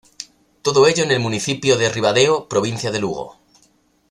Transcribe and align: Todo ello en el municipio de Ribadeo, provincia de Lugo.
Todo 0.63 0.87
ello 0.87 1.03
en 1.03 1.11
el 1.11 1.19
municipio 1.19 1.77
de 1.77 1.87
Ribadeo, 1.87 2.49
provincia 2.49 2.89
de 2.89 2.99
Lugo. 2.99 3.37